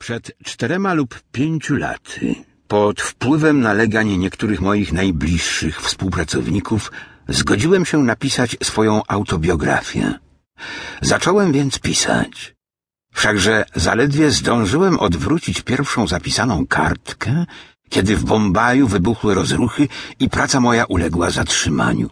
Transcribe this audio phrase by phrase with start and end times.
[0.00, 2.34] Przed czterema lub pięciu laty,
[2.68, 6.92] pod wpływem nalegań niektórych moich najbliższych współpracowników,
[7.28, 10.14] zgodziłem się napisać swoją autobiografię.
[11.02, 12.54] Zacząłem więc pisać.
[13.14, 17.46] Wszakże zaledwie zdążyłem odwrócić pierwszą zapisaną kartkę,
[17.88, 19.88] kiedy w Bombaju wybuchły rozruchy
[20.20, 22.10] i praca moja uległa zatrzymaniu.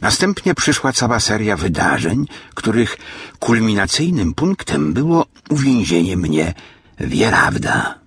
[0.00, 2.96] Następnie przyszła cała seria wydarzeń, których
[3.38, 6.54] kulminacyjnym punktem było uwięzienie mnie
[7.00, 7.98] Wierawda.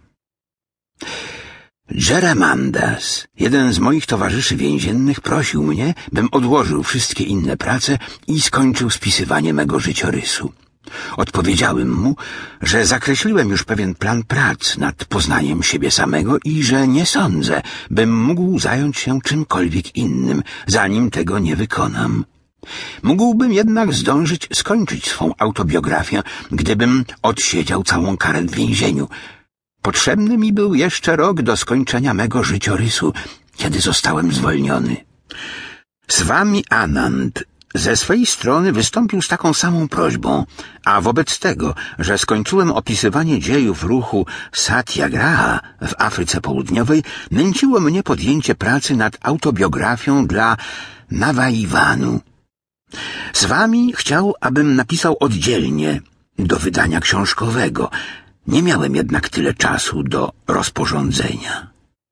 [1.91, 8.89] Jeremandas, jeden z moich towarzyszy więziennych, prosił mnie, bym odłożył wszystkie inne prace i skończył
[8.89, 10.53] spisywanie mego życiorysu.
[11.17, 12.15] Odpowiedziałem mu,
[12.61, 18.23] że zakreśliłem już pewien plan prac nad poznaniem siebie samego i że nie sądzę, bym
[18.23, 22.25] mógł zająć się czymkolwiek innym, zanim tego nie wykonam.
[23.03, 29.07] Mógłbym jednak zdążyć skończyć swą autobiografię, gdybym odsiedział całą karę w więzieniu.
[29.81, 33.13] Potrzebny mi był jeszcze rok do skończenia mego życiorysu,
[33.57, 34.95] kiedy zostałem zwolniony.
[36.07, 37.43] Z wami Anand
[37.75, 40.45] ze swej strony wystąpił z taką samą prośbą,
[40.85, 48.55] a wobec tego, że skończyłem opisywanie dziejów ruchu Satyagraha w Afryce Południowej, nęciło mnie podjęcie
[48.55, 50.57] pracy nad autobiografią dla
[51.11, 52.19] Nawaiwanu.
[53.41, 56.01] Z wami chciał, abym napisał oddzielnie,
[56.39, 57.89] do wydania książkowego.
[58.47, 61.67] Nie miałem jednak tyle czasu do rozporządzenia.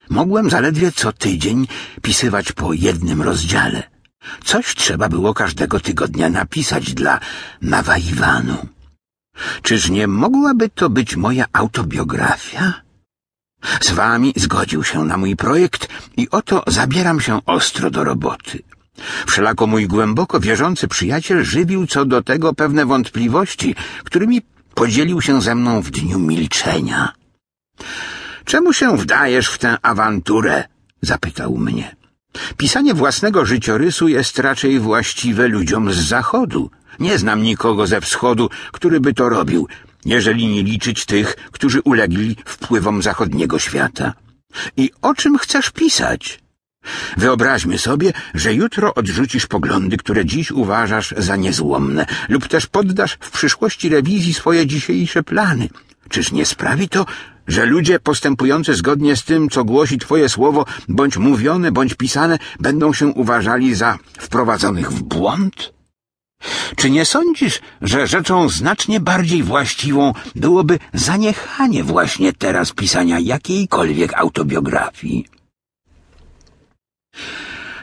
[0.10, 1.68] Mogłem zaledwie co tydzień
[2.02, 3.84] pisywać po jednym rozdziale.
[4.44, 7.20] Coś trzeba było każdego tygodnia napisać dla
[7.62, 8.58] Nawaiwanu.
[9.62, 12.74] Czyż nie mogłaby to być moja autobiografia?
[13.82, 18.64] Z wami zgodził się na mój projekt i oto zabieram się ostro do roboty.
[19.28, 24.42] Wszelako mój głęboko wierzący przyjaciel żywił co do tego pewne wątpliwości, którymi
[24.74, 27.14] podzielił się ze mną w dniu milczenia.
[28.46, 30.64] Czemu się wdajesz w tę awanturę?
[31.02, 31.96] zapytał mnie.
[32.58, 36.72] Pisanie własnego życiorysu jest raczej właściwe ludziom z zachodu.
[37.00, 39.68] Nie znam nikogo ze wschodu, który by to robił,
[40.06, 44.14] jeżeli nie liczyć tych, którzy ulegli wpływom zachodniego świata.
[44.78, 46.40] I o czym chcesz pisać?
[47.18, 53.32] Wyobraźmy sobie, że jutro odrzucisz poglądy, które dziś uważasz za niezłomne, lub też poddasz w
[53.32, 55.70] przyszłości rewizji swoje dzisiejsze plany.
[56.10, 57.06] Czyż nie sprawi to,
[57.48, 62.94] że ludzie postępujący zgodnie z tym, co głosi Twoje słowo, bądź mówione, bądź pisane, będą
[62.94, 65.74] się uważali za wprowadzonych w błąd?
[66.76, 75.39] Czy nie sądzisz, że rzeczą znacznie bardziej właściwą byłoby zaniechanie właśnie teraz pisania jakiejkolwiek autobiografii?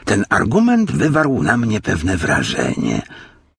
[0.07, 3.01] Ten argument wywarł na mnie pewne wrażenie,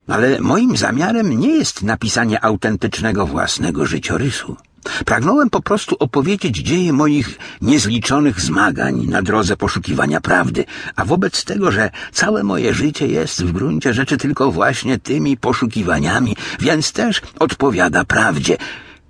[0.06, 4.56] ale moim zamiarem nie jest napisanie autentycznego własnego życiorysu.
[5.04, 10.64] Pragnąłem po prostu opowiedzieć dzieje moich niezliczonych zmagań na drodze poszukiwania prawdy,
[10.96, 16.36] a wobec tego, że całe moje życie jest w gruncie rzeczy tylko właśnie tymi poszukiwaniami,
[16.60, 18.56] więc też odpowiada prawdzie,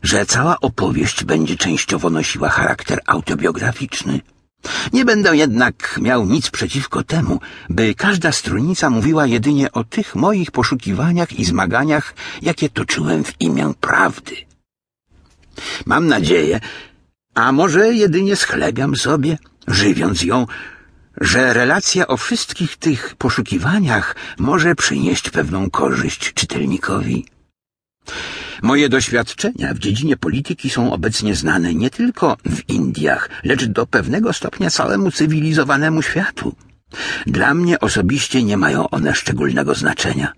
[0.02, 4.20] że cała opowieść będzie częściowo nosiła charakter autobiograficzny.
[4.92, 10.50] Nie będę jednak miał nic przeciwko temu, by każda stronica mówiła jedynie o tych moich
[10.50, 14.36] poszukiwaniach i zmaganiach, jakie toczyłem w imię prawdy.
[15.86, 16.60] Mam nadzieję,
[17.34, 20.46] a może jedynie schlebiam sobie, żywiąc ją,
[21.20, 27.26] że relacja o wszystkich tych poszukiwaniach może przynieść pewną korzyść czytelnikowi.
[28.62, 34.32] Moje doświadczenia w dziedzinie polityki są obecnie znane nie tylko w Indiach, lecz do pewnego
[34.32, 36.54] stopnia całemu cywilizowanemu światu.
[37.26, 40.32] Dla mnie osobiście nie mają one szczególnego znaczenia.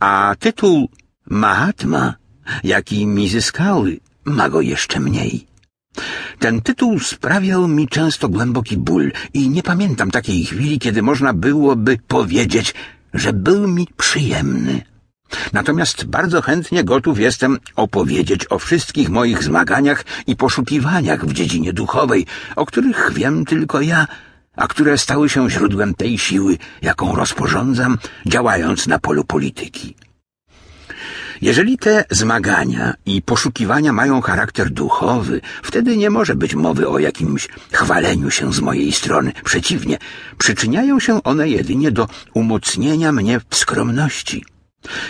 [0.00, 0.88] A tytuł
[1.26, 2.14] Mahatma,
[2.64, 5.46] jaki mi zyskały, ma go jeszcze mniej.
[6.38, 11.98] Ten tytuł sprawiał mi często głęboki ból i nie pamiętam takiej chwili, kiedy można byłoby
[12.08, 12.74] powiedzieć,
[13.14, 14.95] że był mi przyjemny.
[15.52, 22.26] Natomiast bardzo chętnie gotów jestem opowiedzieć o wszystkich moich zmaganiach i poszukiwaniach w dziedzinie duchowej,
[22.56, 24.06] o których wiem tylko ja,
[24.56, 29.96] a które stały się źródłem tej siły, jaką rozporządzam, działając na polu polityki.
[31.40, 37.48] Jeżeli te zmagania i poszukiwania mają charakter duchowy, wtedy nie może być mowy o jakimś
[37.72, 39.32] chwaleniu się z mojej strony.
[39.44, 39.98] Przeciwnie,
[40.38, 44.44] przyczyniają się one jedynie do umocnienia mnie w skromności.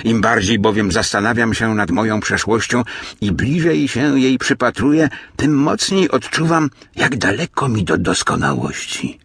[0.05, 2.83] Im bardziej bowiem zastanawiam się nad moją przeszłością
[3.21, 9.19] i bliżej się jej przypatruję, tym mocniej odczuwam, jak daleko mi do doskonałości.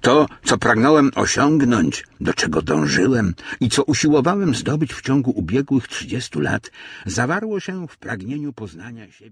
[0.00, 6.40] To, co pragnąłem osiągnąć, do czego dążyłem i co usiłowałem zdobyć w ciągu ubiegłych trzydziestu
[6.40, 6.70] lat,
[7.06, 9.30] zawarło się w pragnieniu poznania siebie.